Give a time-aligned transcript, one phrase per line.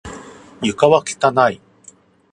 [0.63, 1.61] 床は汚い。